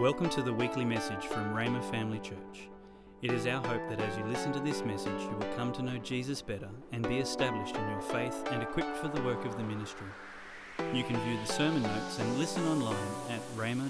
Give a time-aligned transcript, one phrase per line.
[0.00, 2.70] Welcome to the weekly message from Rhema Family Church.
[3.20, 5.82] It is our hope that as you listen to this message, you will come to
[5.82, 9.58] know Jesus better and be established in your faith and equipped for the work of
[9.58, 10.06] the ministry.
[10.94, 12.96] You can view the sermon notes and listen online
[13.28, 13.84] at media.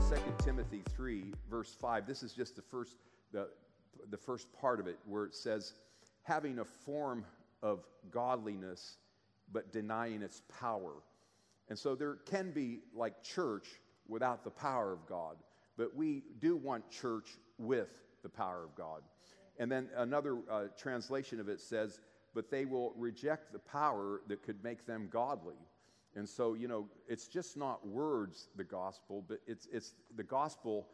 [0.00, 2.06] Second Timothy 3, verse 5.
[2.06, 2.96] This is just the first,
[3.30, 3.50] the,
[4.08, 5.74] the first part of it where it says,
[6.22, 7.26] having a form
[7.62, 8.96] of godliness
[9.52, 10.94] but denying its power.
[11.68, 13.66] And so there can be like church
[14.08, 15.36] without the power of God,
[15.76, 17.88] but we do want church with
[18.22, 19.02] the power of God.
[19.58, 22.00] And then another uh, translation of it says,
[22.34, 25.56] but they will reject the power that could make them godly.
[26.14, 30.86] And so, you know, it's just not words, the gospel, but it's, it's the gospel,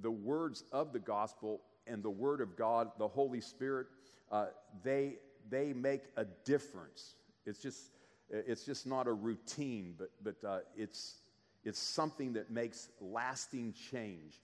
[0.00, 3.86] the words of the gospel and the word of God, the Holy Spirit,
[4.30, 4.46] uh,
[4.84, 5.16] they,
[5.48, 7.14] they make a difference.
[7.46, 7.90] It's just,
[8.28, 11.20] it's just not a routine, but, but uh, it's,
[11.64, 14.40] it's something that makes lasting change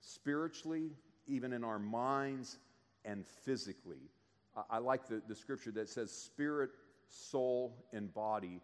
[0.00, 0.90] spiritually,
[1.26, 2.58] even in our minds,
[3.04, 4.10] and physically.
[4.56, 6.70] I, I like the, the scripture that says spirit,
[7.08, 8.60] soul, and body.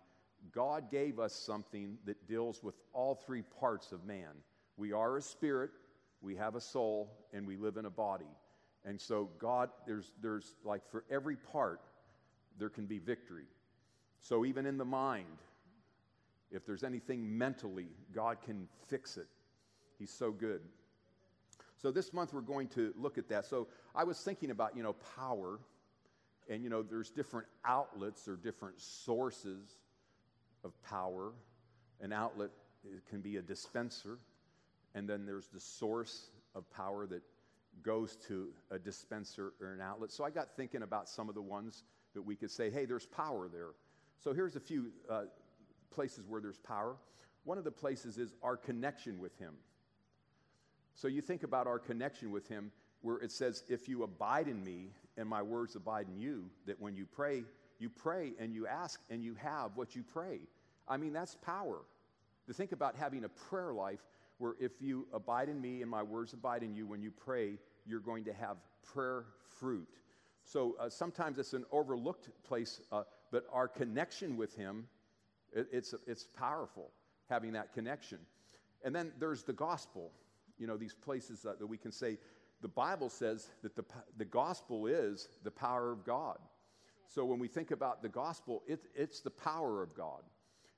[0.52, 4.30] God gave us something that deals with all three parts of man.
[4.76, 5.70] We are a spirit,
[6.20, 8.24] we have a soul, and we live in a body.
[8.84, 11.80] And so, God, there's, there's like for every part,
[12.58, 13.46] there can be victory.
[14.20, 15.38] So, even in the mind,
[16.50, 19.26] if there's anything mentally, God can fix it.
[19.98, 20.60] He's so good.
[21.76, 23.46] So, this month we're going to look at that.
[23.46, 25.58] So, I was thinking about, you know, power,
[26.48, 29.76] and, you know, there's different outlets or different sources
[30.62, 31.32] of power.
[32.00, 32.50] An outlet
[33.08, 34.18] can be a dispenser,
[34.94, 37.22] and then there's the source of power that
[37.82, 40.12] goes to a dispenser or an outlet.
[40.12, 41.82] So, I got thinking about some of the ones
[42.14, 43.70] that we could say, hey, there's power there.
[44.18, 45.22] So here's a few uh,
[45.90, 46.96] places where there's power.
[47.44, 49.54] One of the places is our connection with Him.
[50.94, 54.62] So you think about our connection with Him, where it says, If you abide in
[54.62, 57.44] me and my words abide in you, that when you pray,
[57.78, 60.40] you pray and you ask and you have what you pray.
[60.86, 61.78] I mean, that's power.
[62.46, 64.00] To think about having a prayer life
[64.38, 67.58] where if you abide in me and my words abide in you, when you pray,
[67.86, 69.24] you're going to have prayer
[69.58, 69.88] fruit.
[70.44, 74.86] So uh, sometimes it's an overlooked place, uh, but our connection with Him,
[75.52, 76.90] it, it's, it's powerful
[77.28, 78.18] having that connection.
[78.84, 80.10] And then there's the gospel,
[80.58, 82.18] you know, these places that, that we can say,
[82.60, 83.84] the Bible says that the,
[84.16, 86.38] the gospel is the power of God.
[87.06, 90.22] So when we think about the gospel, it, it's the power of God.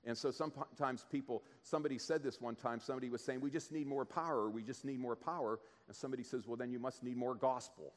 [0.06, 3.86] And so sometimes people, somebody said this one time, somebody was saying, we just need
[3.86, 5.58] more power, we just need more power.
[5.86, 7.94] And somebody says, well, then you must need more gospel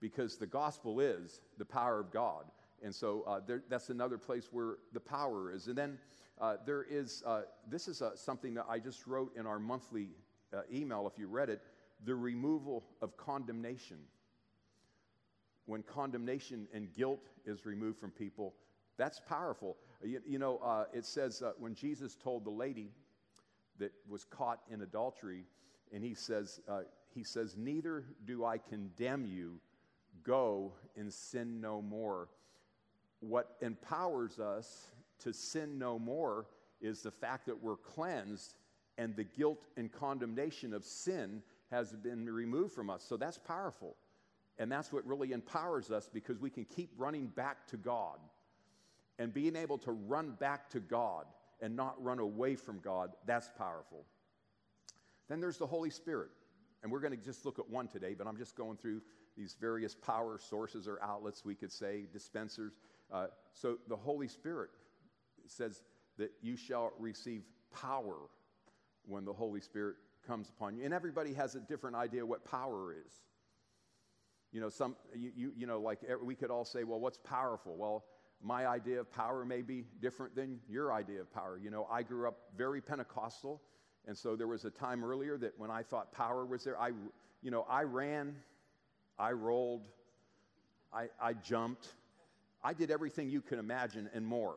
[0.00, 2.44] because the gospel is the power of God.
[2.82, 5.66] And so uh, there, that's another place where the power is.
[5.66, 5.98] And then
[6.40, 10.08] uh, there is, uh, this is uh, something that I just wrote in our monthly
[10.54, 11.62] uh, email, if you read it
[12.06, 13.98] the removal of condemnation.
[15.66, 18.54] When condemnation and guilt is removed from people,
[18.96, 19.76] that's powerful.
[20.02, 22.90] You, you know, uh, it says when Jesus told the lady
[23.78, 25.44] that was caught in adultery,
[25.92, 26.58] and he says,
[27.14, 29.60] he says, Neither do I condemn you
[30.22, 32.28] Go and sin no more.
[33.20, 34.88] What empowers us
[35.20, 36.46] to sin no more
[36.80, 38.54] is the fact that we're cleansed
[38.98, 43.02] and the guilt and condemnation of sin has been removed from us.
[43.02, 43.96] So that's powerful.
[44.58, 48.18] And that's what really empowers us because we can keep running back to God.
[49.18, 51.26] And being able to run back to God
[51.60, 54.04] and not run away from God, that's powerful.
[55.28, 56.30] Then there's the Holy Spirit.
[56.82, 59.02] And we're going to just look at one today, but I'm just going through
[59.36, 62.72] these various power sources or outlets, we could say, dispensers.
[63.12, 64.70] Uh, so the Holy Spirit
[65.46, 65.82] says
[66.18, 67.42] that you shall receive
[67.72, 68.16] power
[69.06, 69.96] when the Holy Spirit
[70.26, 70.84] comes upon you.
[70.84, 73.12] And everybody has a different idea what power is.
[74.52, 77.76] You know, some, you, you, you know, like we could all say, well, what's powerful?
[77.76, 78.04] Well,
[78.42, 81.58] my idea of power may be different than your idea of power.
[81.62, 83.60] You know, I grew up very Pentecostal,
[84.06, 86.88] and so there was a time earlier that when I thought power was there, I,
[87.42, 88.34] you know, I ran
[89.20, 89.82] I rolled,
[90.94, 91.88] I, I jumped.
[92.64, 94.56] I did everything you can imagine and more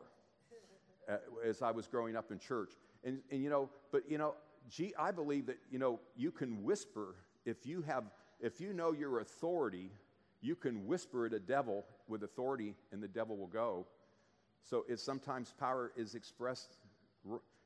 [1.06, 2.72] uh, as I was growing up in church.
[3.04, 4.34] And, and you know, but you know,
[4.70, 7.14] gee, I believe that, you know, you can whisper
[7.44, 8.04] if you have,
[8.40, 9.90] if you know your authority,
[10.40, 13.86] you can whisper at a devil with authority and the devil will go.
[14.62, 16.78] So it's sometimes power is expressed,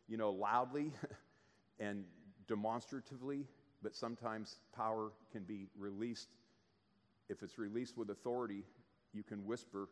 [0.09, 0.93] you know, loudly
[1.79, 2.05] and
[2.49, 3.47] demonstratively,
[3.85, 6.31] but sometimes power can be released
[7.29, 8.65] if it's released with authority,
[9.13, 9.89] you can whisper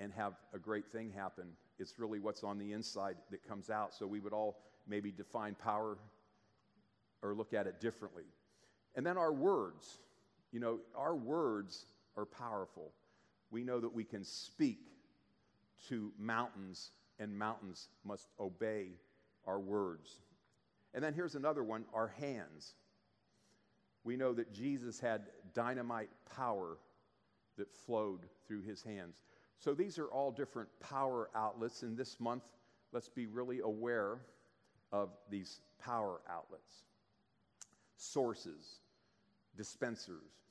[0.00, 1.44] and have a great thing happen.
[1.78, 3.94] It's really what's on the inside that comes out.
[3.94, 5.98] So we would all maybe define power
[7.22, 8.24] or look at it differently.
[8.94, 9.98] And then our words.
[10.52, 11.86] You know, our words
[12.16, 12.92] are powerful.
[13.50, 14.78] We know that we can speak
[15.88, 18.88] to mountains, and mountains must obey
[19.46, 20.20] our words.
[20.94, 22.74] And then here's another one our hands.
[24.04, 25.22] We know that Jesus had
[25.54, 26.78] dynamite power
[27.56, 29.22] that flowed through his hands.
[29.58, 31.82] So these are all different power outlets.
[31.82, 32.44] And this month,
[32.92, 34.18] let's be really aware
[34.92, 36.84] of these power outlets,
[37.96, 38.80] sources,
[39.56, 40.44] dispensers.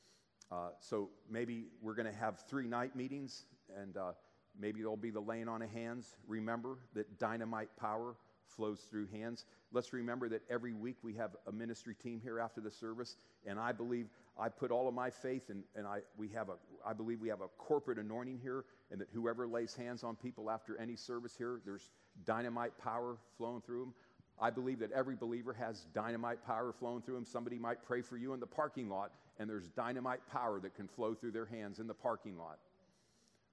[0.52, 3.46] Uh, so maybe we're going to have three night meetings,
[3.82, 4.12] and uh,
[4.60, 6.16] maybe there'll be the laying on of hands.
[6.28, 8.16] Remember that dynamite power
[8.46, 9.46] flows through hands.
[9.72, 13.60] Let's remember that every week we have a ministry team here after the service, and
[13.60, 14.08] I believe
[14.40, 16.54] I put all of my faith in, and I, we have a,
[16.86, 20.50] I believe we have a corporate anointing here, and that whoever lays hands on people
[20.52, 21.90] after any service here, there's
[22.26, 23.94] dynamite power flowing through them.
[24.40, 27.26] I believe that every believer has dynamite power flowing through them.
[27.26, 30.88] Somebody might pray for you in the parking lot, and there's dynamite power that can
[30.88, 32.60] flow through their hands in the parking lot.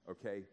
[0.09, 0.43] Okay?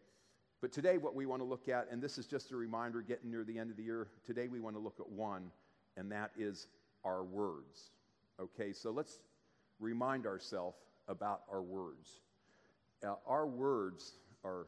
[0.63, 3.31] But today, what we want to look at, and this is just a reminder getting
[3.31, 5.51] near the end of the year, today we want to look at one,
[5.99, 6.69] and that is
[7.05, 7.91] our words.
[8.41, 8.73] Okay?
[8.73, 9.19] So let's
[9.83, 10.77] remind ourselves
[11.09, 12.21] about our words.
[13.07, 14.13] Uh, our words
[14.45, 14.67] are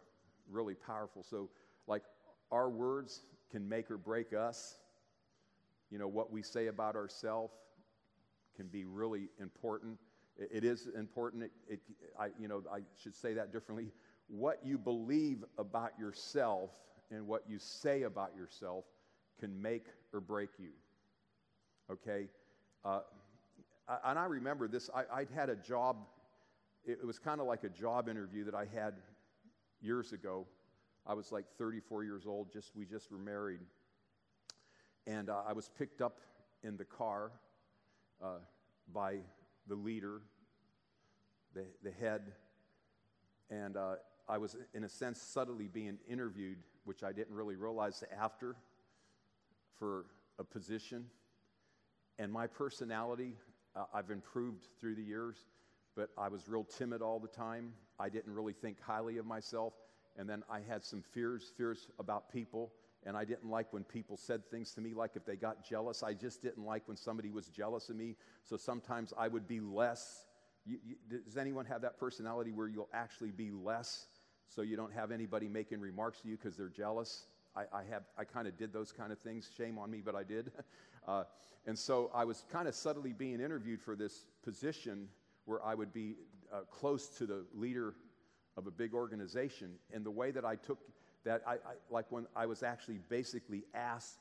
[0.51, 1.23] really powerful.
[1.23, 1.49] So,
[1.87, 2.03] like,
[2.51, 4.77] our words can make or break us
[5.95, 7.53] you know, what we say about ourselves
[8.57, 9.97] can be really important.
[10.37, 11.45] it, it is important.
[11.45, 11.81] It, it,
[12.19, 13.93] I, you know, I should say that differently.
[14.27, 16.71] What you believe about yourself
[17.13, 18.85] and what you say about yourself
[19.39, 20.71] can make or break you.
[21.89, 22.27] Okay?
[22.85, 23.01] Uh,
[24.05, 24.91] and I remember this.
[24.95, 25.97] I, I'd had a job,
[26.85, 28.95] it was kind of like a job interview that I had
[29.81, 30.47] years ago.
[31.07, 33.61] I was like 34 years old, just we just were married.
[35.07, 36.21] And uh, I was picked up
[36.63, 37.31] in the car
[38.23, 38.39] uh,
[38.93, 39.17] by
[39.67, 40.23] the leader,
[41.55, 42.33] the, the head,
[43.51, 43.97] and uh,
[44.29, 48.57] I was, in a sense, subtly being interviewed, which I didn't really realize after,
[49.79, 50.07] for
[50.39, 51.05] a position.
[52.19, 53.35] And my personality,
[53.77, 55.37] uh, I've improved through the years,
[55.97, 57.73] but I was real timid all the time.
[57.99, 59.75] I didn't really think highly of myself.
[60.17, 62.73] And then I had some fears, fears about people
[63.07, 66.03] and I didn't like when people said things to me like if they got jealous.
[66.03, 68.17] I just didn't like when somebody was jealous of me.
[68.43, 70.27] So sometimes I would be less.
[70.65, 74.07] You, you, does anyone have that personality where you'll actually be less
[74.49, 77.27] so you don't have anybody making remarks to you because they're jealous?
[77.57, 79.49] I, I, have, I kind of did those kind of things.
[79.57, 80.51] Shame on me, but I did.
[81.07, 81.23] Uh,
[81.67, 85.07] and so I was kind of subtly being interviewed for this position
[85.45, 86.15] where I would be
[86.51, 87.95] uh, close to the leader
[88.57, 89.73] of a big organization.
[89.93, 90.79] And the way that I took
[91.25, 94.19] that I, I, like when I was actually basically asked,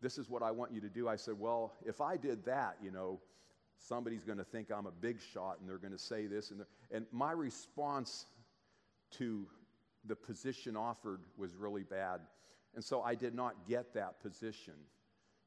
[0.00, 2.76] this is what I want you to do, I said, well, if I did that,
[2.82, 3.20] you know,
[3.78, 6.50] somebody's going to think I'm a big shot and they're going to say this.
[6.50, 8.26] And, and my response
[9.12, 9.46] to
[10.06, 12.20] the position offered was really bad.
[12.76, 14.74] And so I did not get that position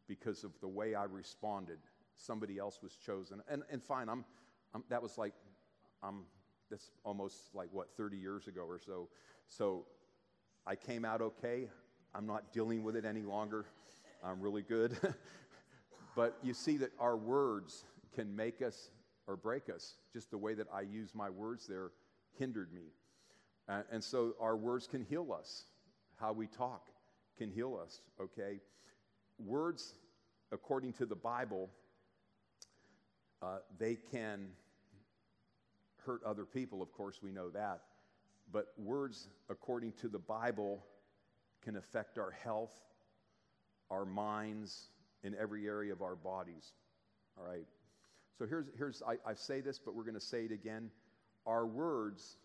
[0.07, 1.77] because of the way I responded.
[2.17, 3.41] Somebody else was chosen.
[3.47, 4.25] And, and fine, I'm,
[4.73, 5.33] I'm, that was like,
[6.01, 6.23] I'm,
[6.71, 9.09] that's almost like what, 30 years ago or so.
[9.47, 9.85] So
[10.65, 11.69] I came out okay.
[12.15, 13.65] I'm not dealing with it any longer.
[14.23, 14.97] I'm really good.
[16.15, 18.89] but you see that our words can make us
[19.27, 19.97] or break us.
[20.11, 21.91] Just the way that I use my words there
[22.39, 22.87] hindered me.
[23.67, 25.65] Uh, and so our words can heal us.
[26.19, 26.89] How we talk
[27.39, 28.59] can heal us, okay?
[29.39, 29.95] Words,
[30.51, 31.69] according to the Bible,
[33.41, 34.49] uh, they can
[36.05, 37.81] hurt other people, of course, we know that.
[38.51, 40.83] But words, according to the Bible,
[41.63, 42.73] can affect our health,
[43.89, 44.89] our minds,
[45.23, 46.73] in every area of our bodies.
[47.37, 47.65] All right?
[48.37, 50.91] So here's, here's I, I say this, but we're going to say it again.
[51.45, 52.37] Our words,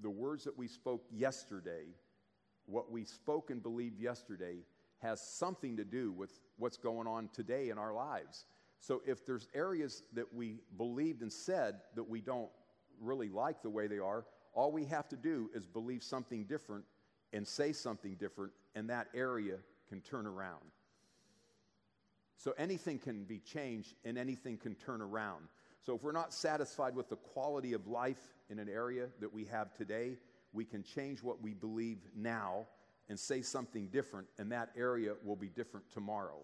[0.00, 1.84] the words that we spoke yesterday,
[2.66, 4.58] what we spoke and believed yesterday,
[4.98, 8.46] has something to do with what's going on today in our lives.
[8.80, 12.50] So if there's areas that we believed and said that we don't
[13.00, 16.84] really like the way they are, all we have to do is believe something different
[17.32, 19.56] and say something different, and that area
[19.88, 20.60] can turn around.
[22.36, 25.46] So anything can be changed and anything can turn around.
[25.80, 29.44] So if we're not satisfied with the quality of life in an area that we
[29.46, 30.16] have today,
[30.52, 32.66] we can change what we believe now
[33.08, 36.38] and say something different, and that area will be different tomorrow.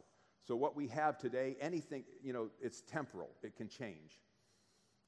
[0.46, 4.20] So what we have today, anything, you know, it's temporal, it can change.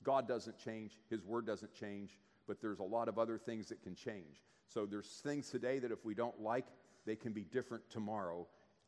[0.02, 2.18] God doesn't change, His Word doesn't change
[2.50, 4.42] but there's a lot of other things that can change.
[4.66, 6.66] So there's things today that if we don't like,
[7.06, 8.44] they can be different tomorrow.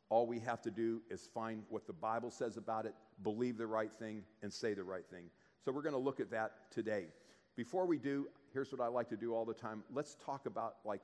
[0.09, 3.67] All we have to do is find what the Bible says about it, believe the
[3.69, 5.27] right thing, and say the right thing.
[5.65, 7.07] So we're going to look at that today.
[7.57, 9.83] Before we do, here's what I like to do all the time.
[9.93, 11.03] Let's talk about like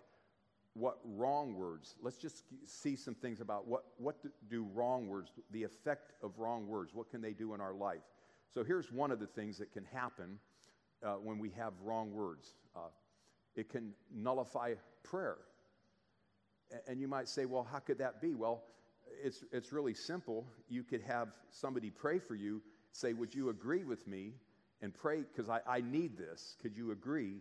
[0.74, 1.96] what wrong words.
[2.02, 4.16] Let's just see some things about what what
[4.48, 6.94] do wrong words, the effect of wrong words.
[6.94, 8.02] What can they do in our life?
[8.54, 10.38] So here's one of the things that can happen
[11.04, 12.54] uh, when we have wrong words.
[12.74, 12.88] Uh,
[13.54, 15.38] it can nullify prayer.
[16.86, 18.34] And you might say, well, how could that be?
[18.34, 18.62] Well,
[19.22, 20.46] it's, it's really simple.
[20.68, 22.62] You could have somebody pray for you,
[22.92, 24.34] say, Would you agree with me?
[24.80, 26.56] And pray, because I, I need this.
[26.62, 27.40] Could you agree?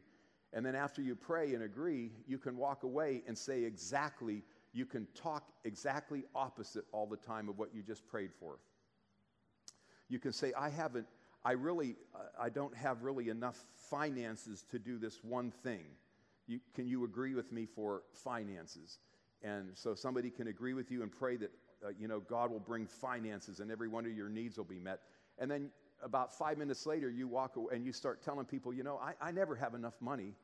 [0.54, 4.86] And then after you pray and agree, you can walk away and say exactly, you
[4.86, 8.58] can talk exactly opposite all the time of what you just prayed for.
[10.10, 11.06] You can say, I haven't,
[11.44, 15.84] I really, uh, I don't have really enough finances to do this one thing.
[16.48, 19.00] You, can you agree with me for finances?
[19.44, 21.52] And so somebody can agree with you and pray that,
[21.86, 24.80] uh, you know, God will bring finances and every one of your needs will be
[24.80, 25.02] met.
[25.38, 25.70] And then
[26.04, 29.14] about five minutes later, you walk away and you start telling people, you know, I,
[29.28, 30.36] I never have enough money.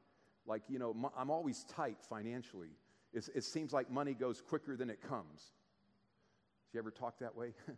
[0.46, 2.72] Like, you know, I'm always tight financially.
[3.14, 5.52] It's, it seems like money goes quicker than it comes.
[6.72, 7.54] Do you ever talk that way?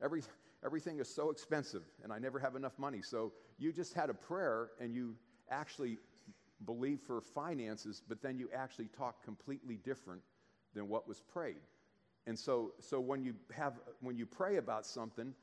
[0.00, 0.22] Every,
[0.64, 3.02] everything is so expensive and I never have enough money.
[3.02, 5.16] So you just had a prayer and you
[5.50, 5.98] actually
[6.64, 10.22] believe for finances, but then you actually talk completely different
[10.74, 11.62] than what was prayed.
[12.28, 15.34] And so, so when you have when you pray about something,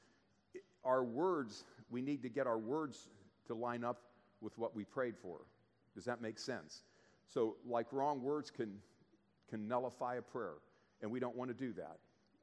[0.86, 3.08] our words, we need to get our words
[3.48, 4.02] to line up
[4.42, 5.40] with what we prayed for.
[5.94, 6.84] Does that make sense?
[7.28, 8.80] So, like wrong words can
[9.50, 10.56] can nullify a prayer,
[11.02, 11.98] and we don't want to do that.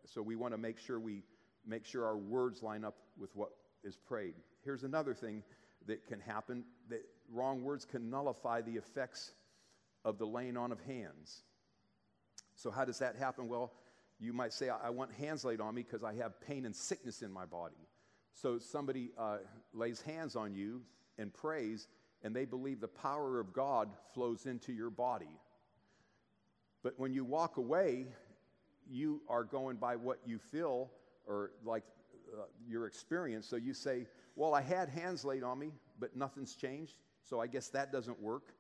[0.07, 1.23] So we want to make sure we
[1.67, 3.51] make sure our words line up with what
[3.85, 4.35] is prayed.
[4.65, 5.43] Here's another thing
[5.87, 9.33] that can happen that wrong words can nullify the effects
[10.05, 11.43] of the laying on of hands.
[12.57, 13.49] So, how does that happen?
[13.49, 13.73] Well,
[14.19, 17.23] you might say, I want hands laid on me because I have pain and sickness
[17.23, 17.89] in my body.
[18.35, 19.39] So, somebody uh,
[19.75, 20.83] lays hands on you
[21.19, 21.89] and prays,
[22.23, 25.39] and they believe the power of God flows into your body.
[26.83, 28.07] But when you walk away,
[28.91, 30.91] you are going by what you feel
[31.27, 31.85] or like
[32.33, 33.47] uh, your experience.
[33.47, 36.95] So you say, Well, I had hands laid on me, but nothing's changed.
[37.23, 38.55] So I guess that doesn't work.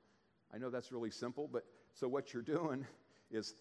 [0.54, 1.64] I know that's really simple, but
[1.94, 2.86] so what you're doing
[3.30, 3.54] is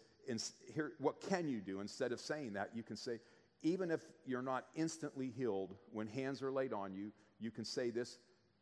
[0.74, 1.80] here, what can you do?
[1.80, 3.20] Instead of saying that, you can say,
[3.64, 7.90] even if you're not instantly healed, when hands are laid on you, you can say
[7.90, 8.18] this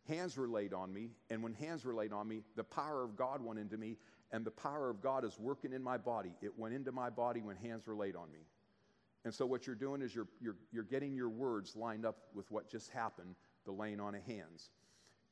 [0.08, 3.16] hands were laid on me, and when hands were laid on me, the power of
[3.16, 3.98] God went into me,
[4.32, 6.34] and the power of God is working in my body.
[6.42, 8.40] It went into my body when hands were laid on me.
[9.26, 12.50] And so, what you're doing is you're, you're, you're getting your words lined up with
[12.52, 14.70] what just happened, the laying on of hands.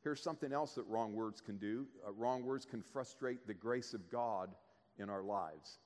[0.04, 3.94] Here's something else that wrong words can do uh, wrong words can frustrate the grace
[3.94, 4.50] of God
[5.00, 5.80] in our lives.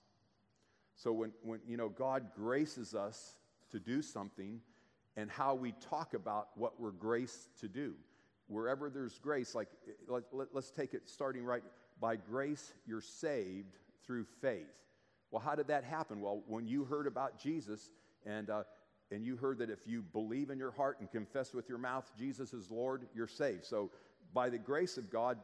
[0.96, 3.36] So, when, when you know, God graces us
[3.72, 4.60] to do something,
[5.18, 7.94] and how we talk about what we're graced to do.
[8.48, 9.70] Wherever there's grace, like
[10.08, 11.63] let, let, let's take it starting right
[12.00, 14.68] by grace, you're saved through faith.
[15.30, 16.20] Well, how did that happen?
[16.20, 17.92] Well, when you heard about Jesus
[18.25, 18.63] and, uh,
[19.12, 22.12] and you heard that if you believe in your heart and confess with your mouth
[22.18, 23.66] Jesus is Lord, you're saved.
[23.66, 23.92] So,
[24.34, 25.38] by the grace of God,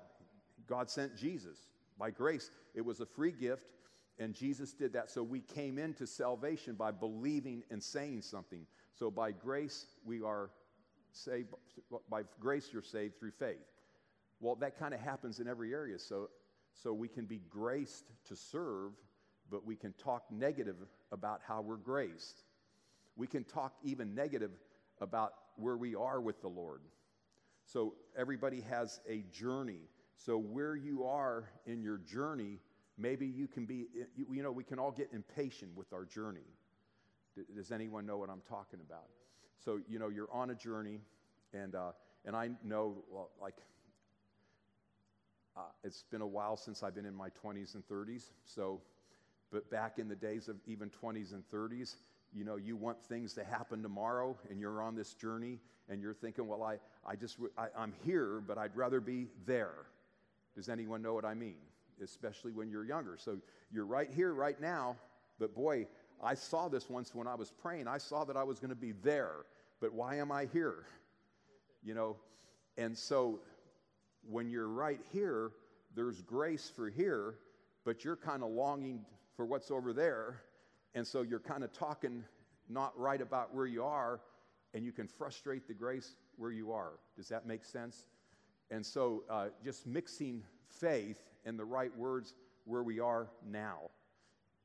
[0.67, 1.57] God sent Jesus.
[1.97, 3.65] By grace, it was a free gift,
[4.19, 5.11] and Jesus did that.
[5.11, 8.65] So, we came into salvation by believing and saying something.
[8.93, 10.49] So, by grace, we are
[11.11, 11.49] saved.
[12.09, 13.57] By grace, you're saved through faith.
[14.39, 15.99] Well, that kind of happens in every area.
[15.99, 16.29] So,
[16.73, 18.91] so we can be graced to serve
[19.49, 20.75] but we can talk negative
[21.11, 22.43] about how we're graced.
[23.15, 24.51] We can talk even negative
[24.99, 26.81] about where we are with the Lord.
[27.65, 29.81] So everybody has a journey.
[30.15, 32.59] So where you are in your journey,
[32.97, 36.47] maybe you can be, you know, we can all get impatient with our journey.
[37.55, 39.07] Does anyone know what I'm talking about?
[39.63, 41.01] So, you know, you're on a journey,
[41.53, 41.91] and, uh,
[42.25, 43.55] and I know, well, like,
[45.55, 48.29] uh, it's been a while since I've been in my 20s and 30s.
[48.45, 48.79] So,
[49.51, 51.95] but back in the days of even 20s and 30s,
[52.33, 56.13] you know, you want things to happen tomorrow and you're on this journey and you're
[56.13, 59.87] thinking, well, I, I just, I, I'm here, but I'd rather be there.
[60.55, 61.55] Does anyone know what I mean?
[62.03, 63.17] Especially when you're younger.
[63.17, 63.37] So
[63.71, 64.95] you're right here, right now,
[65.39, 65.87] but boy,
[66.21, 67.87] I saw this once when I was praying.
[67.87, 69.45] I saw that I was going to be there,
[69.79, 70.85] but why am I here?
[71.83, 72.17] You know,
[72.77, 73.39] and so
[74.27, 75.51] when you're right here,
[75.95, 77.35] there's grace for here,
[77.85, 80.41] but you're kind of longing for what's over there.
[80.95, 82.23] And so you're kind of talking
[82.69, 84.19] not right about where you are,
[84.73, 86.93] and you can frustrate the grace where you are.
[87.15, 88.05] Does that make sense?
[88.69, 92.33] And so uh, just mixing faith and the right words
[92.65, 93.77] where we are now.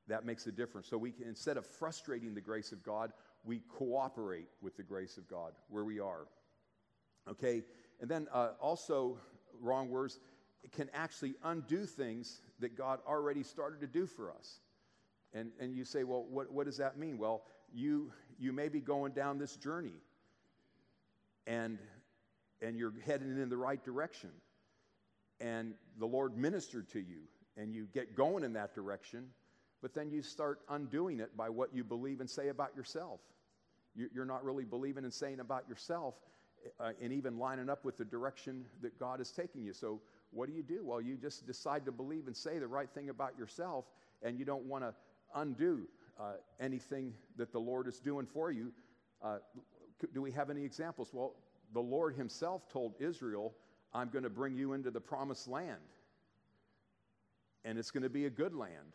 [0.09, 0.89] That makes a difference.
[0.89, 3.13] So we can, instead of frustrating the grace of God,
[3.45, 6.27] we cooperate with the grace of God where we are.
[7.31, 7.63] Okay?
[8.01, 9.17] And then uh, also,
[9.61, 10.19] wrong words,
[10.73, 14.61] can actually undo things that God already started to do for us.
[15.33, 17.17] And, and you say, well, what, what does that mean?
[17.17, 19.95] Well, you, you may be going down this journey
[21.47, 21.79] and,
[22.61, 24.31] and you're heading in the right direction.
[25.43, 27.23] And the Lord ministered to you
[27.57, 29.27] and you get going in that direction,
[29.83, 33.21] but then you start undoing it by what you believe and say about yourself.
[33.95, 36.15] You're not really believing and saying about yourself
[36.81, 39.75] uh, and even lining up with the direction that God is taking you.
[39.75, 40.81] So, what do you do?
[40.83, 43.85] Well, you just decide to believe and say the right thing about yourself,
[44.23, 44.95] and you don't want to
[45.35, 45.87] undo
[46.19, 48.73] uh, anything that the Lord is doing for you.
[49.23, 49.39] Uh,
[50.15, 51.11] do we have any examples?
[51.13, 51.35] Well,
[51.75, 53.53] the Lord Himself told Israel,
[53.95, 55.81] I'm going to bring you into the promised land,
[57.65, 58.93] and it's going to be a good land.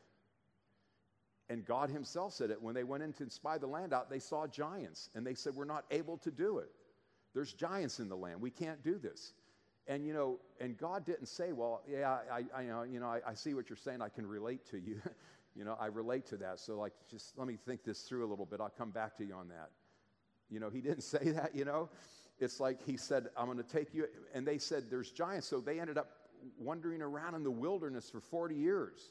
[1.50, 4.20] And God Himself said it when they went in to spy the land out, they
[4.20, 6.70] saw giants, and they said, We're not able to do it.
[7.34, 8.42] There's giants in the land.
[8.42, 9.34] We can't do this.
[9.88, 13.08] And you know, and God didn't say, "Well, yeah, I, I you know, you know,
[13.08, 14.02] I, I see what you're saying.
[14.02, 15.02] I can relate to you.
[15.56, 16.60] you know, I relate to that.
[16.60, 18.60] So like, just let me think this through a little bit.
[18.60, 19.70] I'll come back to you on that."
[20.50, 21.56] You know, He didn't say that.
[21.56, 21.90] You know,
[22.40, 25.60] it's like He said, "I'm going to take you," and they said, "There's giants." So
[25.60, 26.10] they ended up
[26.58, 29.10] wandering around in the wilderness for 40 years.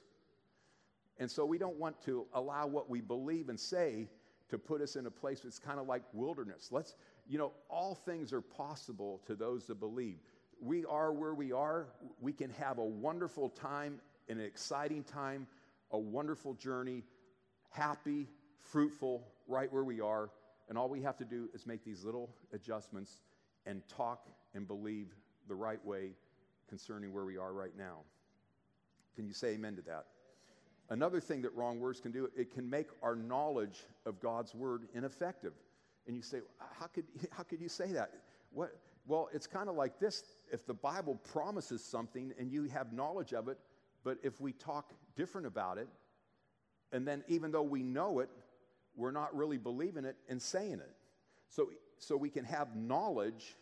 [1.19, 4.09] And so we don't want to allow what we believe and say
[4.51, 6.69] to put us in a place that's kind of like wilderness.
[6.71, 6.95] Let's,
[7.27, 10.19] you know, all things are possible to those that believe.
[10.61, 11.89] We are where we are.
[12.21, 15.47] We can have a wonderful time, an exciting time,
[15.91, 17.05] a wonderful journey,
[17.71, 18.29] happy,
[18.61, 20.31] fruitful, right where we are.
[20.69, 23.21] And all we have to do is make these little adjustments
[23.67, 25.15] and talk and believe
[25.49, 26.11] the right way
[26.69, 27.99] concerning where we are right now.
[29.15, 30.07] Can you say amen to that?
[30.89, 34.83] Another thing that wrong words can do, it can make our knowledge of God's word
[34.95, 35.53] ineffective.
[36.07, 36.39] And you say,
[36.79, 38.13] how could, how could you say that?
[38.53, 38.77] What?
[39.07, 40.23] Well, it's kind of like this.
[40.53, 43.59] If the Bible promises something and you have knowledge of it,
[44.05, 45.89] but if we talk different about it,
[46.93, 48.31] and then even though we know it,
[48.97, 50.95] we're not really believing it and saying it.
[51.49, 53.57] So, so we can have knowledge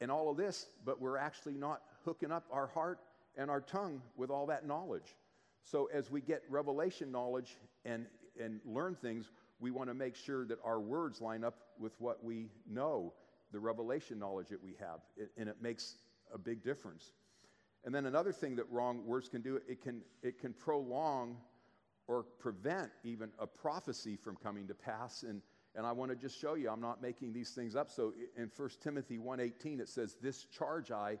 [0.00, 3.00] and all of this, but we're actually not hooking up our heart
[3.36, 5.16] and our tongue with all that knowledge.
[5.64, 8.06] So as we get revelation knowledge and,
[8.40, 12.24] and learn things, we want to make sure that our words line up with what
[12.24, 13.12] we know,
[13.52, 15.96] the revelation knowledge that we have, it, and it makes
[16.32, 17.12] a big difference.
[17.84, 21.36] And then another thing that wrong words can do, it can, it can prolong
[22.10, 25.22] or prevent even a prophecy from coming to pass.
[25.22, 25.40] And,
[25.76, 27.88] and I want to just show you, I'm not making these things up.
[27.88, 31.18] So in 1 Timothy 1.18, it says, This charge I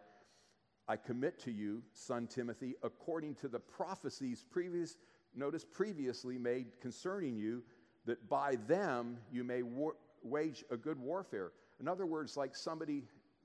[0.88, 4.96] I commit to you, son Timothy, according to the prophecies previous,
[5.36, 7.62] notice previously made concerning you,
[8.06, 11.52] that by them you may war- wage a good warfare.
[11.78, 13.04] In other words, like somebody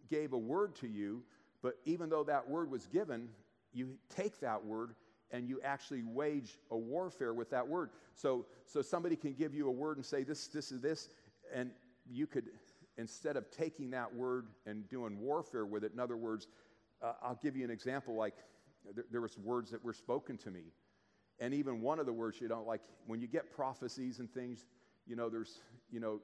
[0.09, 1.21] gave a word to you,
[1.61, 3.29] but even though that word was given,
[3.73, 4.95] you take that word
[5.31, 7.89] and you actually wage a warfare with that word.
[8.13, 11.09] So, so somebody can give you a word and say, this, this is this,
[11.53, 11.71] and
[12.09, 12.45] you could,
[12.97, 16.47] instead of taking that word and doing warfare with it, in other words,
[17.01, 18.35] uh, I'll give you an example like
[18.95, 20.63] there, there was words that were spoken to me.
[21.39, 24.65] And even one of the words, you know, like when you get prophecies and things,
[25.05, 25.59] you know, there's,
[25.91, 26.21] you know,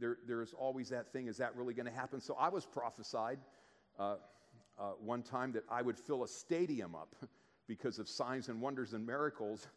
[0.00, 2.20] there, there's always that thing, is that really going to happen?
[2.20, 3.38] So I was prophesied
[3.98, 4.16] uh,
[4.78, 7.14] uh, one time that I would fill a stadium up
[7.68, 9.68] because of signs and wonders and miracles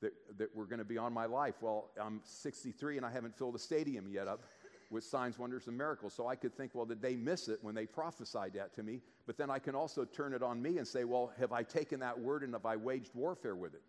[0.00, 1.56] that, that were going to be on my life.
[1.60, 4.42] Well, I'm 63 and I haven't filled a stadium yet up
[4.90, 6.14] with signs, wonders, and miracles.
[6.14, 9.00] So I could think, well, did they miss it when they prophesied that to me?
[9.26, 12.00] But then I can also turn it on me and say, well, have I taken
[12.00, 13.82] that word and have I waged warfare with it?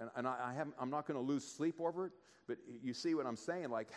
[0.00, 2.12] And, and I, I haven't, I'm not going to lose sleep over it,
[2.46, 3.70] but you see what I'm saying?
[3.70, 3.88] Like,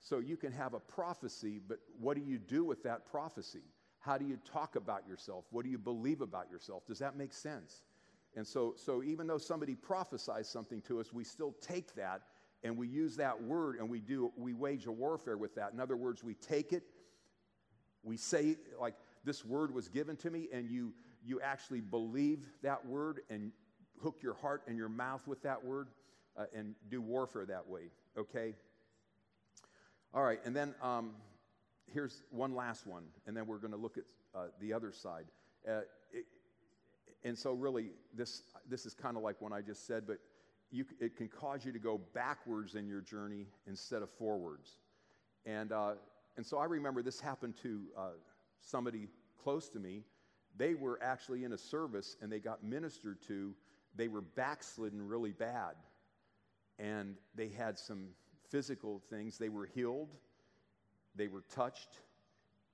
[0.00, 3.62] so you can have a prophecy, but what do you do with that prophecy?
[4.02, 5.44] How do you talk about yourself?
[5.50, 6.86] What do you believe about yourself?
[6.86, 7.82] Does that make sense?
[8.36, 12.22] And so, so even though somebody prophesies something to us, we still take that
[12.64, 15.80] and we use that word and we do we wage a warfare with that in
[15.80, 16.84] other words we take it
[18.02, 20.92] we say like this word was given to me and you
[21.24, 23.52] you actually believe that word and
[24.02, 25.88] hook your heart and your mouth with that word
[26.36, 28.54] uh, and do warfare that way okay
[30.14, 31.10] all right and then um,
[31.86, 35.26] here's one last one and then we're going to look at uh, the other side
[35.68, 35.80] uh,
[36.12, 36.24] it,
[37.24, 40.18] and so really this this is kind of like what i just said but
[40.72, 44.78] you, it can cause you to go backwards in your journey instead of forwards.
[45.44, 45.92] And, uh,
[46.36, 48.08] and so I remember this happened to uh,
[48.60, 49.08] somebody
[49.44, 50.02] close to me.
[50.56, 53.54] They were actually in a service and they got ministered to,
[53.94, 55.74] they were backslidden really bad.
[56.78, 58.08] And they had some
[58.50, 59.36] physical things.
[59.36, 60.08] They were healed,
[61.16, 62.00] they were touched,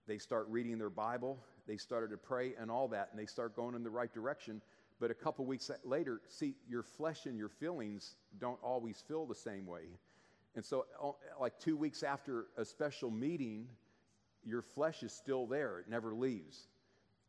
[0.07, 3.55] they start reading their Bible, they started to pray and all that, and they start
[3.55, 4.63] going in the right direction.
[5.01, 9.35] But a couple weeks later, see, your flesh and your feelings don't always feel the
[9.35, 9.83] same way.
[10.57, 13.69] And so, uh, like two weeks after a special meeting,
[14.45, 16.67] your flesh is still there, it never leaves.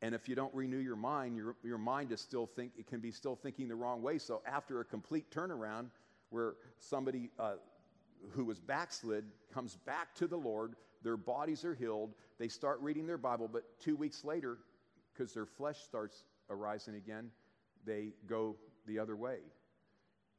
[0.01, 3.01] And if you don't renew your mind, your, your mind is still think it can
[3.01, 4.17] be still thinking the wrong way.
[4.17, 5.87] So after a complete turnaround,
[6.29, 7.55] where somebody uh,
[8.31, 13.07] who was backslid comes back to the Lord, their bodies are healed, they start reading
[13.07, 14.57] their Bible, but two weeks later,
[15.13, 17.29] because their flesh starts arising again,
[17.85, 19.37] they go the other way.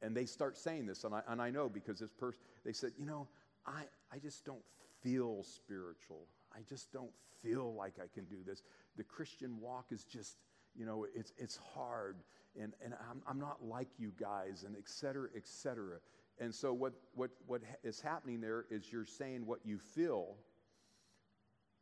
[0.01, 2.91] And they start saying this, and I, and I know because this person, they said,
[2.97, 3.27] you know,
[3.65, 4.63] I, I just don't
[5.01, 6.25] feel spiritual.
[6.53, 8.63] I just don't feel like I can do this.
[8.97, 10.37] The Christian walk is just,
[10.75, 12.17] you know, it's, it's hard,
[12.59, 15.97] and, and I'm, I'm not like you guys, and et cetera, et cetera.
[16.39, 20.35] And so, what, what, what is happening there is you're saying what you feel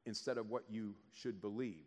[0.05, 1.85] instead of what you should believe.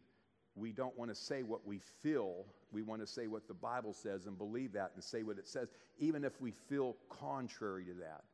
[0.54, 2.44] We don't want to say what we feel.
[2.70, 5.48] We want to say what the Bible says and believe that and say what it
[5.48, 8.24] says, even if we feel contrary to that.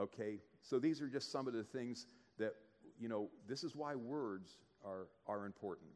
[0.00, 0.40] Okay?
[0.62, 2.06] So these are just some of the things
[2.38, 2.54] that
[2.98, 5.90] you know, this is why words are, are important.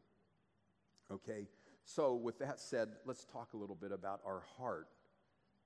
[1.11, 1.47] Okay?
[1.83, 4.89] So, with that said, let's talk a little bit about our heart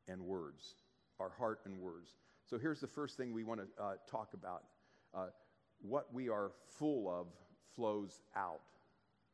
[0.07, 0.75] and words.
[1.19, 2.13] Our heart and words.
[2.45, 4.63] So, here's the first thing we want to uh, talk about
[5.13, 5.27] uh,
[5.83, 7.27] what we are full of
[7.75, 8.61] flows out.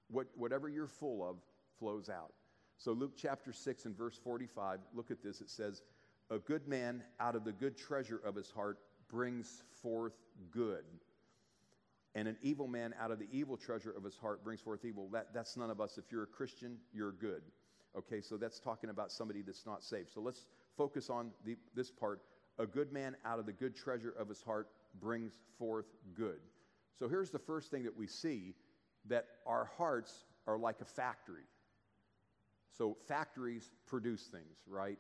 [0.10, 1.38] What, whatever you're full of
[1.80, 2.34] flows out.
[2.78, 5.42] So, Luke chapter 6 and verse 45, look at this.
[5.42, 5.82] It says,
[6.30, 10.14] A good man out of the good treasure of his heart brings forth
[10.52, 10.84] good
[12.16, 15.10] and an evil man out of the evil treasure of his heart brings forth evil.
[15.12, 15.98] That, that's none of us.
[15.98, 17.44] If you're a Christian, you're good.
[17.98, 20.10] Okay, so that's talking about somebody that's not saved.
[20.14, 20.46] So let's
[20.78, 22.22] focus on the, this part.
[22.58, 24.68] A good man out of the good treasure of his heart
[25.00, 26.40] brings forth good.
[26.98, 28.56] So here's the first thing that we see
[29.06, 31.46] that our hearts are like a factory.
[32.78, 35.00] So factories produce things, right?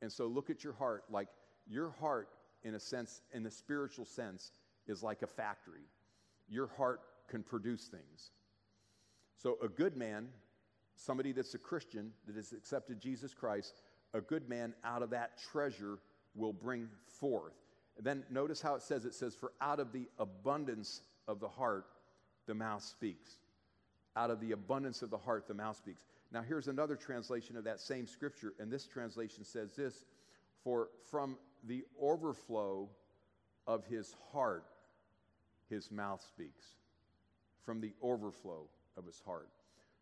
[0.00, 1.28] And so look at your heart like
[1.68, 2.28] your heart,
[2.64, 4.52] in a sense, in a spiritual sense,
[4.86, 5.82] is like a factory
[6.52, 8.30] your heart can produce things.
[9.36, 10.28] So, a good man,
[10.94, 13.82] somebody that's a Christian that has accepted Jesus Christ,
[14.14, 15.98] a good man out of that treasure
[16.34, 17.54] will bring forth.
[18.00, 21.86] Then notice how it says it says, For out of the abundance of the heart,
[22.46, 23.38] the mouth speaks.
[24.16, 26.02] Out of the abundance of the heart, the mouth speaks.
[26.32, 30.04] Now, here's another translation of that same scripture, and this translation says this
[30.64, 32.88] For from the overflow
[33.66, 34.64] of his heart,
[35.68, 36.66] his mouth speaks,
[37.64, 39.48] from the overflow of his heart.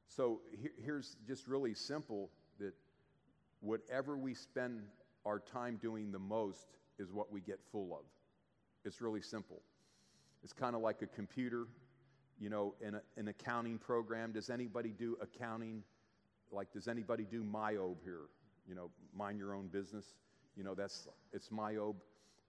[0.07, 0.41] So
[0.85, 2.75] here's just really simple that
[3.61, 4.83] whatever we spend
[5.25, 6.67] our time doing the most
[7.01, 8.05] is what we get full of.
[8.85, 9.63] It's really simple.
[10.45, 11.67] It's kind of like a computer,
[12.39, 14.33] you know, in a, an accounting program.
[14.33, 15.83] Does anybody do accounting?
[16.53, 18.29] Like, does anybody do MYOB here?
[18.69, 20.05] You know, mind your own business.
[20.57, 21.97] You know, that's it's MYOB.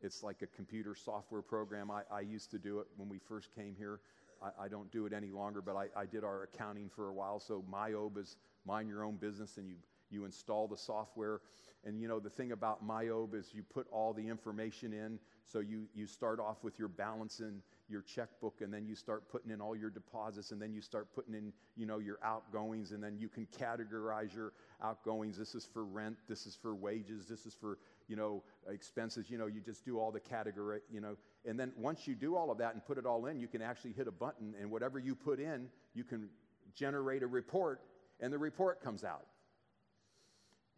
[0.01, 1.91] It's like a computer software program.
[1.91, 3.99] I, I used to do it when we first came here.
[4.41, 7.13] I, I don't do it any longer, but I, I, did our accounting for a
[7.13, 7.39] while.
[7.39, 9.75] So MYOB is mind your own business, and you,
[10.12, 11.41] you install the software.
[11.84, 15.19] And you know, the thing about MYOB is you put all the information in.
[15.45, 19.28] So you, you start off with your balance in your checkbook, and then you start
[19.30, 22.91] putting in all your deposits, and then you start putting in, you know, your outgoings,
[22.91, 25.38] and then you can categorize your outgoings.
[25.38, 27.80] This is for rent, this is for wages, this is for
[28.12, 31.15] you know, expenses, you know, you just do all the category, you know.
[31.45, 33.62] And then once you do all of that and put it all in, you can
[33.62, 36.28] actually hit a button, and whatever you put in, you can
[36.76, 37.80] generate a report,
[38.19, 39.28] and the report comes out.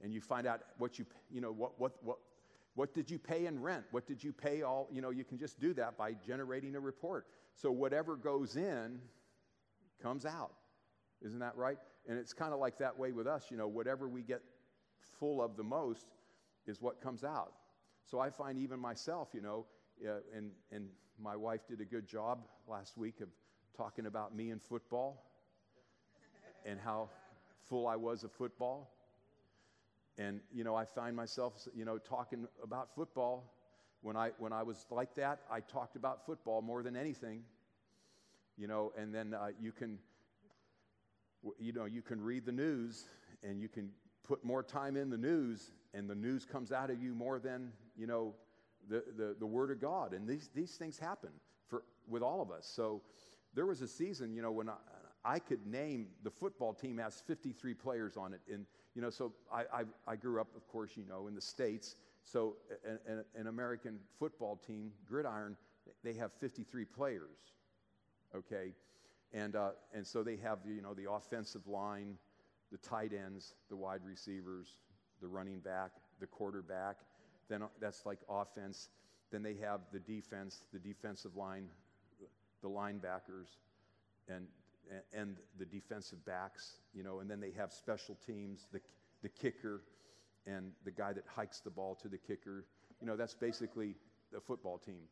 [0.02, 2.18] And you find out what you, you know, what, what, what,
[2.76, 3.86] what did you pay in rent?
[3.92, 6.80] What did you pay all, you know, you can just do that by generating a
[6.80, 7.28] report.
[7.56, 9.00] So whatever goes in
[10.02, 10.54] comes out.
[11.22, 11.78] Isn't that right?
[12.08, 14.42] And it's kind of like that way with us, you know, whatever we get
[15.20, 16.08] full of the most,
[16.66, 17.54] is what comes out.
[18.06, 19.66] So I find even myself, you know,
[20.06, 20.88] uh, and, and
[21.22, 23.30] my wife did a good job last week of
[23.76, 25.26] talking about me and football
[26.66, 27.10] and how
[27.62, 28.92] full I was of football.
[30.18, 33.52] And, you know, I find myself, you know, talking about football.
[34.02, 37.44] When I, when I was like that, I talked about football more than anything.
[38.58, 39.98] You know, and then uh, you can,
[41.58, 43.06] you know, you can read the news
[43.42, 43.90] and you can
[44.24, 47.72] put more time in the news and the news comes out of you more than,
[47.98, 48.34] you know,
[48.90, 50.14] the, the, the Word of God.
[50.14, 51.30] And these, these things happen
[51.68, 52.72] for, with all of us.
[52.72, 53.02] So
[53.54, 54.76] there was a season, you know, when I,
[55.26, 58.42] I could name the football team has 53 players on it.
[58.52, 61.42] And, You know, so I, I, I grew up, of course, you know, in the
[61.42, 61.96] States.
[62.24, 62.56] So
[63.08, 65.58] an, an American football team, Gridiron,
[66.04, 67.38] they have 53 players,
[68.36, 68.74] okay?
[69.34, 72.18] And, uh, and so they have, you know, the offensive line,
[72.72, 74.78] the tight ends, the wide receivers,
[75.22, 76.98] the running back, the quarterback.
[77.50, 78.90] Then uh, that's like offense.
[79.32, 81.68] Then they have the defense, the defensive line,
[82.62, 83.58] the linebackers,
[84.30, 84.48] and,
[85.14, 88.80] and the defensive backs, you know, and then they have special teams, the,
[89.22, 89.82] the kicker,
[90.46, 92.66] and the guy that hikes the ball to the kicker.
[93.00, 93.96] You know, that's basically
[94.32, 95.04] the football team.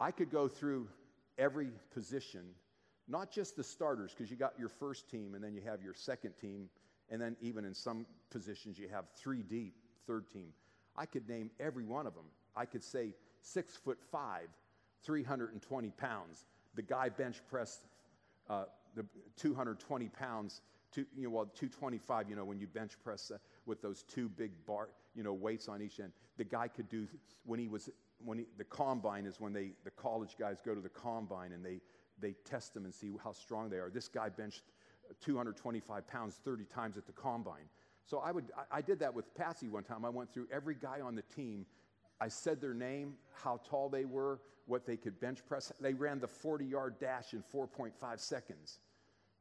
[0.00, 0.88] I could go through
[1.38, 2.44] every position,
[3.08, 5.94] not just the starters, because you got your first team and then you have your
[5.94, 6.68] second team,
[7.10, 9.74] and then even in some positions you have three deep,
[10.06, 10.48] third team.
[10.96, 12.24] I could name every one of them.
[12.54, 14.48] I could say six foot five,
[15.04, 16.44] 320 pounds.
[16.74, 17.82] The guy bench pressed
[18.48, 18.64] uh,
[18.96, 19.04] the
[19.36, 23.82] 220 pounds, to, you know, well, 225, you know, when you bench press uh, with
[23.82, 26.12] those two big bar, you know, weights on each end.
[26.38, 27.06] The guy could do,
[27.44, 27.90] when he was,
[28.24, 31.64] when he, the combine is when they, the college guys go to the combine and
[31.64, 31.80] they,
[32.20, 33.90] they test them and see how strong they are.
[33.92, 34.62] This guy benched
[35.20, 37.68] 225 pounds 30 times at the combine.
[38.04, 40.04] So I, would, I, I did that with Patsy one time.
[40.04, 41.66] I went through every guy on the team.
[42.20, 45.72] I said their name, how tall they were, what they could bench press.
[45.80, 48.78] They ran the 40 yard dash in 4.5 seconds.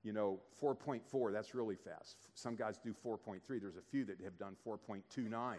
[0.06, 2.18] You know, 4.4, that's really fast.
[2.36, 3.39] Some guys do 4.3.
[3.60, 5.56] There's a few that have done 4.29.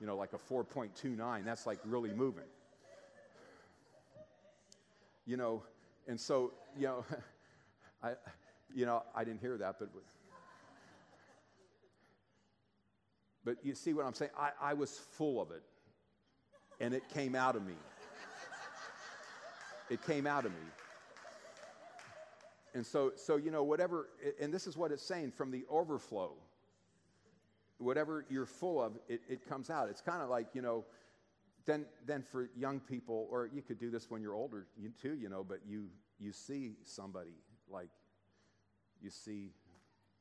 [0.00, 2.44] You know, like a 4.29, that's like really moving.
[5.26, 5.62] You know,
[6.06, 7.04] and so, you know,
[8.02, 8.12] I,
[8.74, 9.88] you know, I didn't hear that, but
[13.44, 14.32] But you see what I'm saying?
[14.38, 15.62] I, I was full of it,
[16.80, 17.74] and it came out of me.
[19.88, 20.58] It came out of me.
[22.74, 24.08] And so, so, you know, whatever,
[24.40, 26.32] and this is what it's saying from the overflow.
[27.78, 29.88] Whatever you're full of, it, it comes out.
[29.88, 30.84] It's kind of like, you know,
[31.66, 35.14] then, then for young people, or you could do this when you're older you too,
[35.14, 35.86] you know, but you,
[36.18, 37.34] you see somebody,
[37.68, 37.88] like
[39.02, 39.50] you see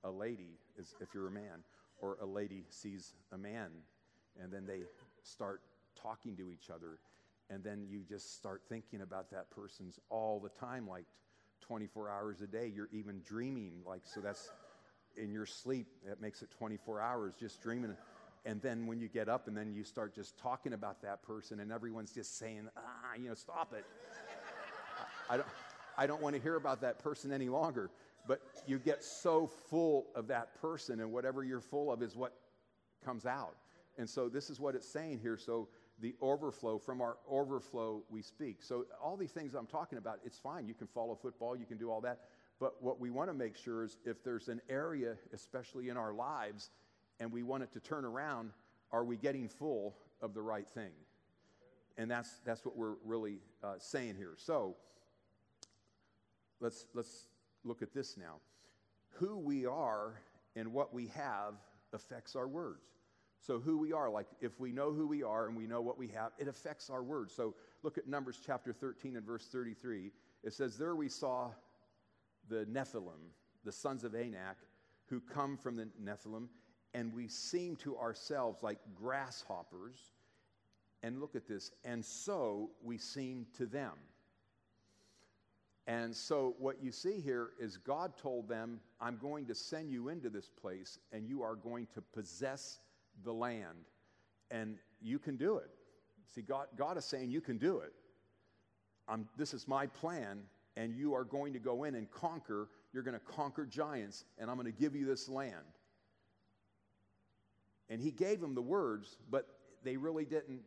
[0.03, 1.63] a lady, if you're a man,
[2.01, 3.67] or a lady sees a man,
[4.41, 4.81] and then they
[5.23, 5.61] start
[6.01, 6.99] talking to each other,
[7.49, 11.05] and then you just start thinking about that person's all the time, like
[11.61, 12.71] 24 hours a day.
[12.73, 14.49] You're even dreaming, like, so that's
[15.17, 17.95] in your sleep, that makes it 24 hours just dreaming.
[18.45, 21.59] And then when you get up and then you start just talking about that person,
[21.59, 22.81] and everyone's just saying, ah,
[23.17, 23.85] you know, stop it.
[25.29, 25.47] I, I don't,
[25.97, 27.89] I don't want to hear about that person any longer
[28.29, 32.35] but you get so full of that person, and whatever you're full of is what
[33.03, 33.55] comes out.
[33.97, 35.35] And so this is what it's saying here.
[35.35, 35.67] So
[36.01, 38.63] the overflow, from our overflow we speak.
[38.63, 40.67] So all these things I'm talking about, it's fine.
[40.67, 42.21] You can follow football, you can do all that.
[42.59, 46.13] But what we want to make sure is if there's an area, especially in our
[46.13, 46.71] lives,
[47.19, 48.51] and we want it to turn around,
[48.91, 50.91] are we getting full of the right thing?
[51.97, 54.35] And that's, that's what we're really uh, saying here.
[54.37, 54.75] So
[56.59, 57.27] let's, let's
[57.63, 58.35] look at this now.
[59.15, 60.21] Who we are
[60.55, 61.55] and what we have
[61.93, 62.98] affects our words.
[63.41, 65.97] So, who we are, like if we know who we are and we know what
[65.97, 67.33] we have, it affects our words.
[67.33, 70.11] So, look at Numbers chapter 13 and verse 33.
[70.43, 71.51] It says, There we saw
[72.49, 73.31] the Nephilim,
[73.63, 74.57] the sons of Anak,
[75.05, 76.47] who come from the Nephilim,
[76.93, 80.11] and we seem to ourselves like grasshoppers.
[81.01, 83.93] And look at this, and so we seem to them.
[85.87, 90.09] And so, what you see here is God told them, I'm going to send you
[90.09, 92.79] into this place, and you are going to possess
[93.23, 93.85] the land.
[94.51, 95.69] And you can do it.
[96.33, 97.93] See, God, God is saying, You can do it.
[99.07, 100.41] I'm, this is my plan,
[100.77, 102.69] and you are going to go in and conquer.
[102.93, 105.55] You're going to conquer giants, and I'm going to give you this land.
[107.89, 109.47] And he gave them the words, but
[109.83, 110.61] they really didn't,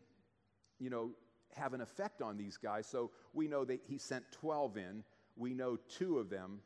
[0.80, 1.10] you know,
[1.54, 2.86] have an effect on these guys.
[2.86, 5.04] So we know that he sent 12 in.
[5.36, 6.60] We know two of them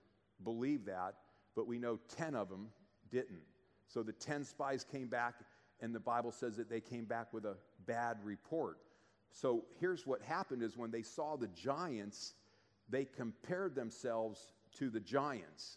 [0.45, 1.15] believed that,
[1.55, 2.69] but we know 10 of them
[3.11, 3.43] didn't.
[3.89, 5.35] So the 10 spies came back,
[5.81, 8.79] and the Bible says that they came back with a bad report.
[9.31, 12.35] So here's what happened is when they saw the giants,
[12.89, 15.77] they compared themselves to the giants.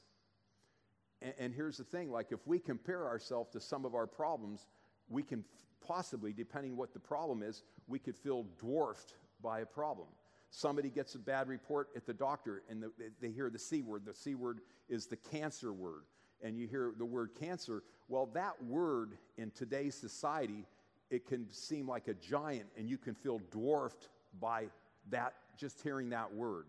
[1.21, 4.67] And, and here's the thing like if we compare ourselves to some of our problems,
[5.09, 5.43] we can
[5.85, 10.07] possibly, depending what the problem is, we could feel dwarfed by a problem.
[10.51, 14.03] Somebody gets a bad report at the doctor and the, they hear the C word.
[14.05, 16.03] The C word is the cancer word.
[16.41, 17.83] And you hear the word cancer.
[18.09, 20.65] Well, that word in today's society,
[21.11, 24.09] it can seem like a giant and you can feel dwarfed
[24.41, 24.65] by
[25.11, 26.65] that, just hearing that word.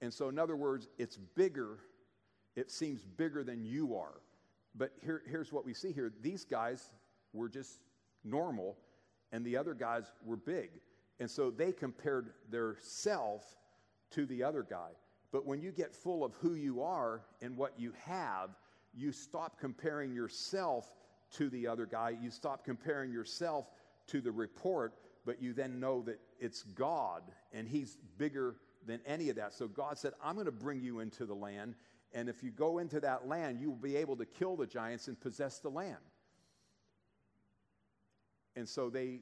[0.00, 1.78] And so, in other words, it's bigger,
[2.56, 4.14] it seems bigger than you are.
[4.74, 6.90] But here, here's what we see here these guys
[7.34, 7.80] were just
[8.24, 8.76] normal,
[9.30, 10.70] and the other guys were big.
[11.20, 13.44] And so they compared their self
[14.12, 14.90] to the other guy.
[15.32, 18.50] But when you get full of who you are and what you have,
[18.94, 20.86] you stop comparing yourself
[21.32, 22.10] to the other guy.
[22.20, 23.70] You stop comparing yourself
[24.08, 29.30] to the report, but you then know that it's God and He's bigger than any
[29.30, 29.54] of that.
[29.54, 31.74] So God said, I'm going to bring you into the land.
[32.12, 35.08] And if you go into that land, you will be able to kill the giants
[35.08, 35.96] and possess the land.
[38.54, 39.20] And so they,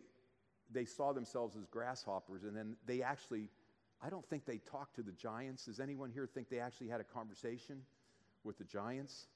[0.72, 3.48] they saw themselves as grasshoppers, and then they actually,
[4.02, 5.66] I don't think they talked to the giants.
[5.66, 7.83] Does anyone here think they actually had a conversation
[8.42, 9.26] with the giants?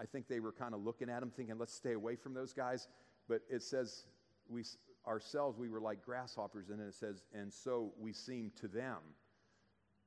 [0.00, 2.52] I think they were kind of looking at them, thinking, let's stay away from those
[2.52, 2.88] guys.
[3.28, 4.04] But it says,
[4.48, 4.64] we
[5.06, 8.98] ourselves, we were like grasshoppers, and then it says, and so we seemed to them.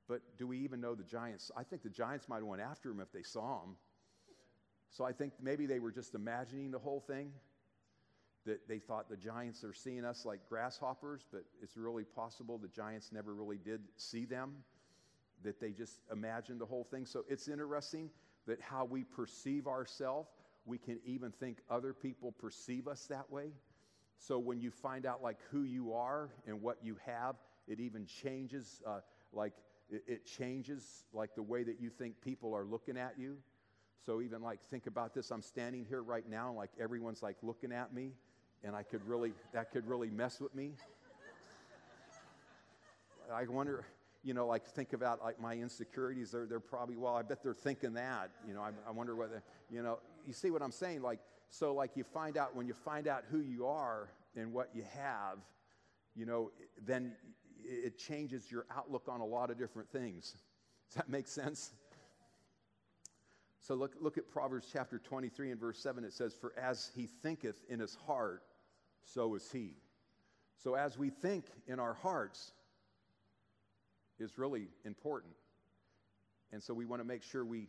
[0.08, 1.52] But do we even know the giants?
[1.56, 3.76] I think the giants might have went after him if they saw him.
[4.90, 7.32] So I think maybe they were just imagining the whole thing.
[8.46, 12.68] That they thought the giants are seeing us like grasshoppers, but it's really possible the
[12.68, 14.54] giants never really did see them.
[15.44, 17.06] That they just imagined the whole thing.
[17.06, 18.10] So it's interesting
[18.48, 20.30] that how we perceive ourselves,
[20.66, 23.52] we can even think other people perceive us that way.
[24.18, 27.36] So when you find out like who you are and what you have,
[27.68, 29.00] it even changes, uh,
[29.34, 29.54] like
[29.90, 33.38] it, changes like the way that you think people are looking at you.
[34.06, 35.32] So even like think about this.
[35.32, 38.12] I'm standing here right now, and like everyone's like looking at me,
[38.64, 40.72] and I could really that could really mess with me.
[43.34, 43.86] I wonder
[44.24, 46.32] you know, like think about like my insecurities.
[46.32, 48.32] They're, they're probably, well, I bet they're thinking that.
[48.48, 51.02] You know, I, I wonder whether, you know, you see what I'm saying?
[51.02, 54.70] Like, so like you find out, when you find out who you are and what
[54.74, 55.40] you have,
[56.16, 56.52] you know,
[56.86, 57.14] then
[57.64, 60.36] it changes your outlook on a lot of different things.
[60.90, 61.72] Does that make sense?
[63.60, 66.04] So look, look at Proverbs chapter 23 and verse 7.
[66.04, 68.44] It says, For as he thinketh in his heart,
[69.04, 69.76] so is he.
[70.58, 72.54] So as we think in our hearts,
[74.22, 75.34] is really important.
[76.52, 77.68] And so we want to make sure we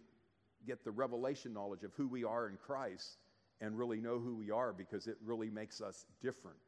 [0.66, 3.18] get the revelation knowledge of who we are in Christ
[3.60, 6.58] and really know who we are because it really makes us different.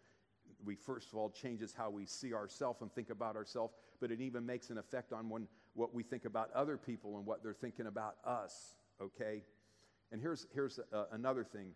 [0.65, 4.21] We first of all changes how we see ourselves and think about ourselves, but it
[4.21, 7.53] even makes an effect on when, what we think about other people and what they're
[7.53, 9.43] thinking about us, okay?
[10.13, 11.73] And here's, here's uh, another thing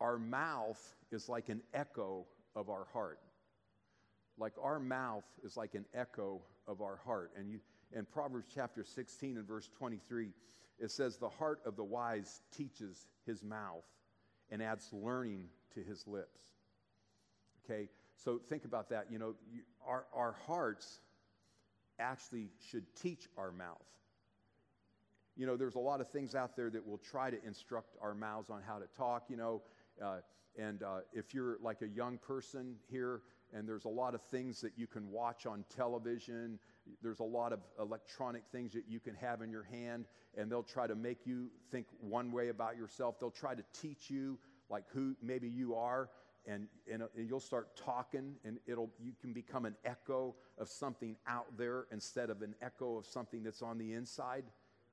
[0.00, 3.18] our mouth is like an echo of our heart.
[4.38, 7.32] Like our mouth is like an echo of our heart.
[7.38, 7.60] And you,
[7.92, 10.30] in Proverbs chapter 16 and verse 23,
[10.78, 13.84] it says, The heart of the wise teaches his mouth
[14.50, 16.40] and adds learning to his lips.
[17.64, 19.06] Okay, so think about that.
[19.10, 21.00] You know, you, our, our hearts
[21.98, 23.76] actually should teach our mouth.
[25.36, 28.14] You know, there's a lot of things out there that will try to instruct our
[28.14, 29.62] mouths on how to talk, you know.
[30.02, 30.16] Uh,
[30.58, 33.20] and uh, if you're like a young person here,
[33.52, 36.58] and there's a lot of things that you can watch on television.
[37.02, 40.06] There's a lot of electronic things that you can have in your hand,
[40.36, 43.18] and they'll try to make you think one way about yourself.
[43.18, 46.10] They'll try to teach you like who maybe you are,
[46.46, 51.16] and, and, and you'll start talking, and it'll you can become an echo of something
[51.26, 54.44] out there instead of an echo of something that's on the inside.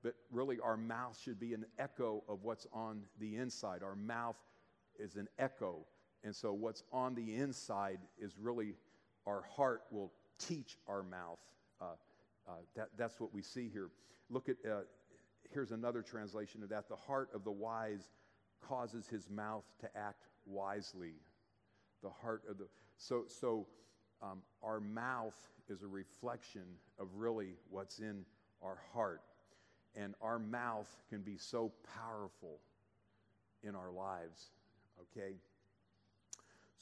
[0.03, 3.83] But really, our mouth should be an echo of what's on the inside.
[3.83, 4.35] Our mouth
[4.99, 5.85] is an echo
[6.23, 8.75] and so, what's on the inside is really
[9.25, 11.39] our heart will teach our mouth.
[11.81, 11.85] Uh,
[12.47, 13.89] uh, that, that's what we see here.
[14.29, 14.81] Look at, uh,
[15.53, 16.87] here's another translation of that.
[16.89, 18.09] The heart of the wise
[18.61, 21.13] causes his mouth to act wisely.
[22.01, 23.67] The heart of the, so, so
[24.21, 25.37] um, our mouth
[25.69, 26.63] is a reflection
[26.99, 28.25] of really what's in
[28.61, 29.21] our heart.
[29.95, 32.59] And our mouth can be so powerful
[33.61, 34.51] in our lives,
[35.01, 35.35] okay?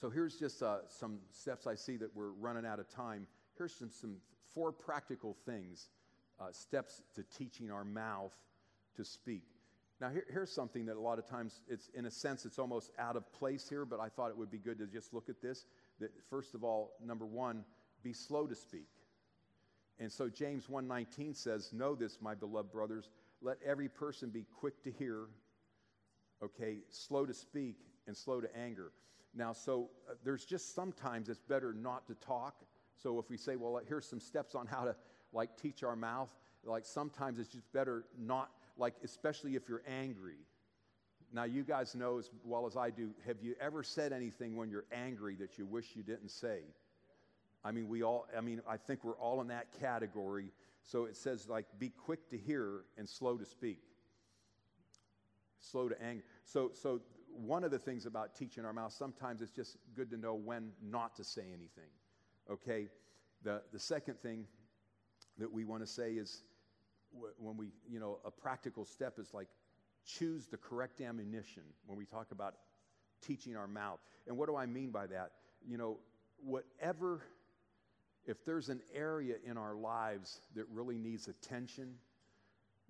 [0.01, 3.27] So here's just uh, some steps I see that we're running out of time.
[3.55, 4.15] Here's some, some
[4.51, 5.89] four practical things,
[6.39, 8.33] uh, steps to teaching our mouth
[8.95, 9.43] to speak.
[9.99, 12.89] Now, here, here's something that a lot of times, it's in a sense, it's almost
[12.97, 15.39] out of place here, but I thought it would be good to just look at
[15.39, 15.67] this.
[15.99, 17.63] That first of all, number one,
[18.01, 18.89] be slow to speak.
[19.99, 24.81] And so James 1:19 says, "Know this, my beloved brothers, let every person be quick
[24.81, 25.27] to hear,
[26.41, 28.91] okay, slow to speak, and slow to anger."
[29.33, 32.55] Now, so uh, there's just sometimes it's better not to talk.
[33.01, 34.95] So if we say, well, here's some steps on how to
[35.33, 36.29] like teach our mouth,
[36.65, 40.37] like sometimes it's just better not, like, especially if you're angry.
[41.33, 44.69] Now, you guys know as well as I do, have you ever said anything when
[44.69, 46.59] you're angry that you wish you didn't say?
[47.63, 50.51] I mean, we all, I mean, I think we're all in that category.
[50.83, 53.79] So it says, like, be quick to hear and slow to speak.
[55.61, 56.23] slow to anger.
[56.43, 56.99] So, so
[57.35, 60.71] one of the things about teaching our mouth, sometimes it's just good to know when
[60.81, 61.89] not to say anything.
[62.49, 62.87] Okay?
[63.43, 64.45] The, the second thing
[65.37, 66.43] that we want to say is
[67.37, 69.47] when we, you know, a practical step is like
[70.05, 72.55] choose the correct ammunition when we talk about
[73.25, 73.99] teaching our mouth.
[74.27, 75.31] And what do I mean by that?
[75.67, 75.97] You know,
[76.43, 77.21] whatever,
[78.25, 81.95] if there's an area in our lives that really needs attention,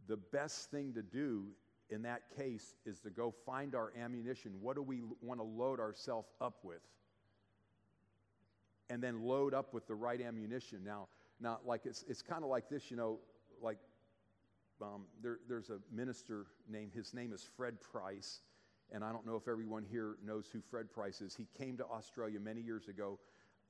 [0.08, 1.46] the best thing to do
[1.92, 4.54] in that case is to go find our ammunition.
[4.62, 6.82] What do we want to load ourselves up with?
[8.90, 10.84] And then load up with the right ammunition.
[10.84, 11.08] Now,
[11.40, 13.20] now like it's, it's kind of like this, you know,
[13.62, 13.78] like
[14.82, 18.42] um, there, there's a minister named, his name is Fred Price.
[18.92, 21.36] And I don't know if everyone here knows who Fred Price is.
[21.36, 23.20] He came to Australia many years ago,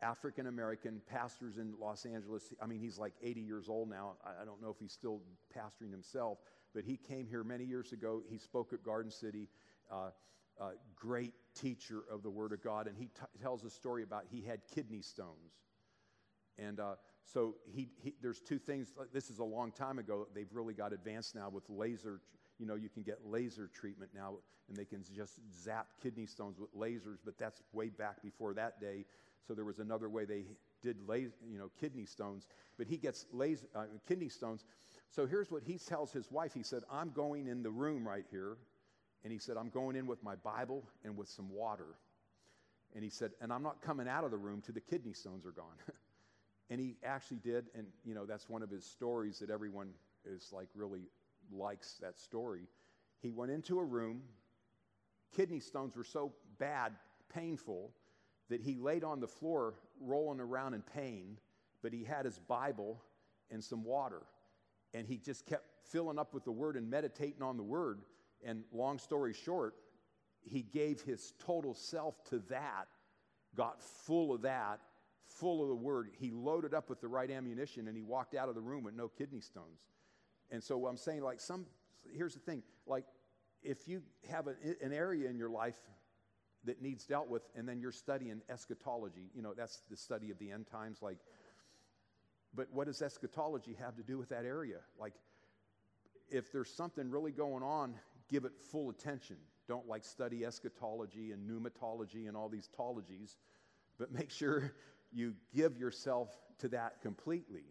[0.02, 2.54] African American, pastors in Los Angeles.
[2.62, 4.14] I mean, he's like 80 years old now.
[4.26, 5.22] I don't know if he's still
[5.56, 6.40] pastoring himself,
[6.74, 8.22] but he came here many years ago.
[8.30, 9.50] He spoke at Garden City.
[9.92, 10.12] Uh,
[10.60, 12.88] uh, great teacher of the Word of God.
[12.88, 15.54] And he t- tells a story about he had kidney stones.
[16.58, 18.94] And uh, so he, he, there's two things.
[19.14, 20.28] This is a long time ago.
[20.34, 22.22] They've really got advanced now with laser.
[22.60, 24.36] You know, you can get laser treatment now,
[24.68, 27.18] and they can just zap kidney stones with lasers.
[27.24, 29.06] But that's way back before that day.
[29.48, 30.44] So there was another way they
[30.84, 32.48] did, laser, you know, kidney stones.
[32.78, 34.66] But he gets laser, uh, kidney stones.
[35.12, 36.54] So here's what he tells his wife.
[36.54, 38.58] He said, "I'm going in the room right here,"
[39.24, 41.98] and he said, "I'm going in with my Bible and with some water."
[42.94, 45.46] And he said, "And I'm not coming out of the room till the kidney stones
[45.46, 45.78] are gone."
[46.70, 49.94] And he actually did, and you know, that's one of his stories that everyone
[50.24, 51.10] is like really
[51.52, 52.62] likes that story.
[53.20, 54.24] He went into a room,
[55.36, 56.94] kidney stones were so bad,
[57.28, 57.92] painful,
[58.50, 61.38] that he laid on the floor rolling around in pain,
[61.82, 63.04] but he had his Bible
[63.50, 64.22] and some water.
[64.94, 68.02] And he just kept filling up with the word and meditating on the word.
[68.44, 69.76] And long story short,
[70.44, 72.88] he gave his total self to that,
[73.56, 74.80] got full of that,
[75.26, 76.10] full of the word.
[76.20, 78.96] He loaded up with the right ammunition and he walked out of the room with
[78.96, 79.80] no kidney stones.
[80.50, 81.66] And so I'm saying, like, some,
[82.14, 83.06] here's the thing like,
[83.64, 85.78] if you have a, an area in your life
[86.64, 90.40] that needs dealt with, and then you're studying eschatology, you know, that's the study of
[90.40, 91.18] the end times, like,
[92.56, 94.80] but what does eschatology have to do with that area?
[95.00, 95.14] Like,
[96.30, 97.96] if there's something really going on,
[98.30, 99.38] give it full attention.
[99.68, 103.36] Don't like study eschatology and pneumatology and all these tologies,
[103.98, 104.74] but make sure
[105.12, 106.30] you give yourself
[106.60, 107.64] to that completely.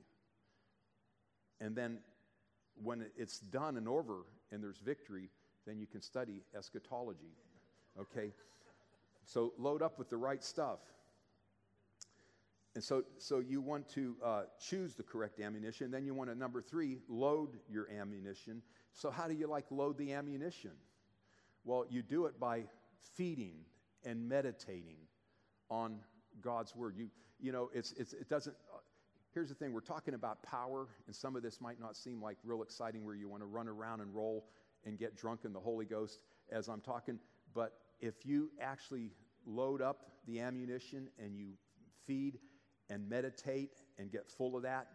[1.61, 1.99] And then
[2.83, 5.28] when it's done and over and there's victory,
[5.66, 7.37] then you can study eschatology.
[7.99, 8.33] Okay?
[9.24, 10.81] So load up with the right stuff.
[12.75, 15.91] And so, so you want to uh, choose the correct ammunition.
[15.91, 18.62] Then you want to, number three, load your ammunition.
[18.93, 20.71] So, how do you like load the ammunition?
[21.64, 22.64] Well, you do it by
[23.16, 23.64] feeding
[24.05, 24.99] and meditating
[25.68, 25.99] on
[26.41, 26.95] God's word.
[26.97, 27.09] You,
[27.41, 28.55] you know, it's, it's, it doesn't.
[28.73, 28.79] Uh,
[29.35, 32.37] here's the thing we're talking about power, and some of this might not seem like
[32.45, 34.47] real exciting where you want to run around and roll
[34.85, 36.21] and get drunk in the Holy Ghost
[36.53, 37.18] as I'm talking.
[37.53, 39.11] But if you actually
[39.45, 41.53] load up the ammunition and you
[42.07, 42.39] feed
[42.91, 44.88] and meditate and get full of that,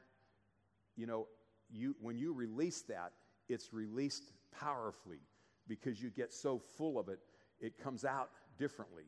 [0.95, 1.27] you know,
[1.71, 3.13] you, when you release that,
[3.49, 5.19] it's released powerfully
[5.67, 7.19] because you get so full of it,
[7.59, 9.05] it comes out differently.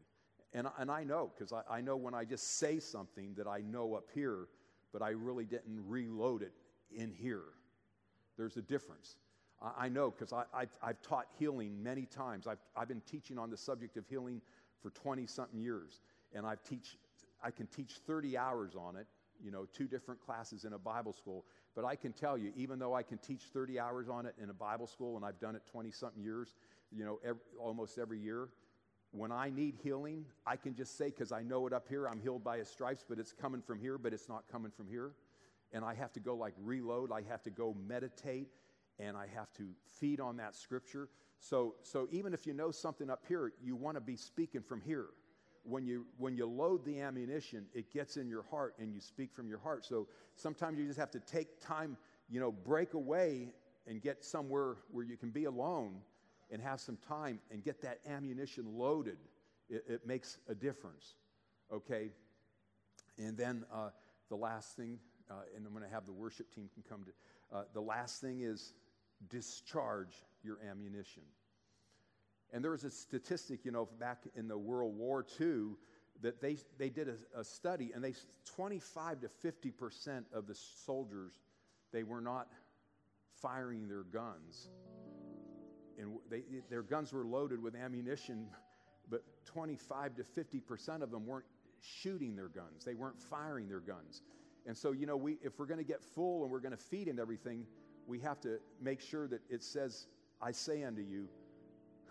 [0.53, 3.61] And, and I know, because I, I know when I just say something that I
[3.61, 4.47] know up here,
[4.93, 6.53] but I really didn't reload it
[6.91, 7.43] in here.
[8.37, 9.17] There's a difference.
[9.61, 12.47] I, I know because I've, I've taught healing many times.
[12.47, 14.41] I've, I've been teaching on the subject of healing
[14.81, 16.01] for 20 something years.
[16.33, 16.97] And I've teach,
[17.47, 19.07] I can teach 30 hours on it,
[19.41, 21.45] you know, two different classes in a Bible school.
[21.77, 24.49] But I can tell you, even though I can teach 30 hours on it in
[24.49, 26.57] a Bible school and I've done it 20 something years,
[26.91, 28.49] you know, every, almost every year,
[29.11, 32.19] when I need healing, I can just say, because I know it up here, I'm
[32.19, 35.11] healed by his stripes, but it's coming from here, but it's not coming from here.
[35.71, 38.49] And I have to go like reload, I have to go meditate,
[38.99, 39.69] and I have to
[40.01, 41.07] feed on that scripture.
[41.39, 44.81] So, so even if you know something up here, you want to be speaking from
[44.81, 45.05] here.
[45.67, 49.33] When you, when you load the ammunition, it gets in your heart and you speak
[49.33, 49.85] from your heart.
[49.85, 51.97] So sometimes you just have to take time,
[52.29, 53.49] you know, break away
[53.85, 55.97] and get somewhere where you can be alone
[56.51, 59.17] and have some time and get that ammunition loaded,
[59.69, 61.15] it, it makes a difference.
[61.71, 62.11] Okay?
[63.17, 63.89] And then uh,
[64.29, 64.99] the last thing,
[65.29, 68.21] uh, and I'm going to have the worship team can come to, uh, the last
[68.21, 68.73] thing is
[69.29, 71.23] discharge your ammunition.
[72.53, 75.75] And there was a statistic, you know, back in the World War II
[76.21, 78.13] that they, they did a, a study, and they
[78.45, 81.33] 25 to 50 percent of the soldiers,
[81.91, 82.47] they were not
[83.41, 84.69] firing their guns
[85.97, 88.47] and they, their guns were loaded with ammunition,
[89.09, 91.45] but 25 to 50 percent of them weren't
[91.81, 92.85] shooting their guns.
[92.85, 94.21] They weren't firing their guns.
[94.65, 96.77] And so, you know, we, if we're going to get full and we're going to
[96.77, 97.65] feed and everything,
[98.05, 100.07] we have to make sure that it says,
[100.41, 101.27] I say unto you,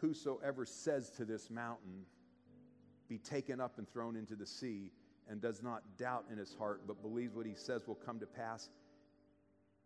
[0.00, 2.04] whosoever says to this mountain,
[3.08, 4.90] be taken up and thrown into the sea,
[5.28, 8.26] and does not doubt in his heart, but believes what he says will come to
[8.26, 8.68] pass,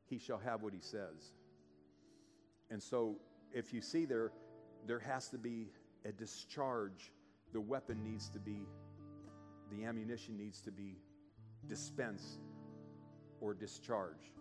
[0.06, 1.32] he shall have what he says.
[2.70, 3.16] And so,
[3.52, 4.32] if you see there,
[4.86, 5.68] there has to be
[6.04, 7.12] a discharge.
[7.52, 8.66] The weapon needs to be,
[9.70, 10.98] the ammunition needs to be
[11.68, 12.40] dispensed
[13.40, 14.38] or discharged.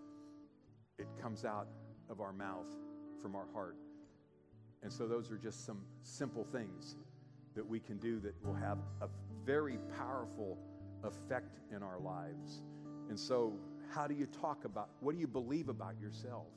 [0.97, 1.67] It comes out
[2.09, 2.67] of our mouth
[3.21, 3.77] from our heart.
[4.81, 6.95] And so, those are just some simple things
[7.55, 9.07] that we can do that will have a
[9.45, 10.57] very powerful
[11.03, 12.61] effect in our lives.
[13.09, 13.53] And so,
[13.93, 16.47] how do you talk about, what do you believe about yourself?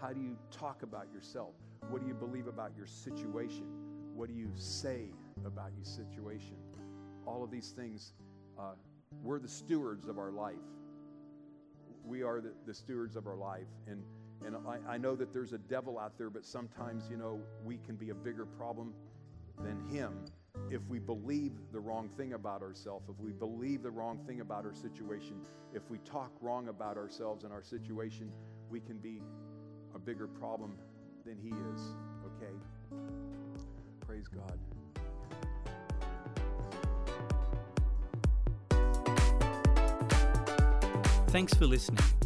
[0.00, 1.54] How do you talk about yourself?
[1.90, 3.66] What do you believe about your situation?
[4.14, 5.10] What do you say
[5.44, 6.56] about your situation?
[7.26, 8.12] All of these things,
[8.58, 8.72] uh,
[9.22, 10.54] we're the stewards of our life.
[12.04, 13.66] We are the, the stewards of our life.
[13.86, 14.02] And,
[14.44, 17.78] and I, I know that there's a devil out there, but sometimes, you know, we
[17.78, 18.92] can be a bigger problem
[19.62, 20.12] than him
[20.70, 24.64] if we believe the wrong thing about ourselves, if we believe the wrong thing about
[24.64, 25.36] our situation,
[25.74, 28.30] if we talk wrong about ourselves and our situation,
[28.70, 29.20] we can be
[29.94, 30.76] a bigger problem
[31.24, 31.82] than he is.
[32.26, 32.52] Okay?
[34.06, 34.58] Praise God.
[41.28, 42.25] Thanks for listening.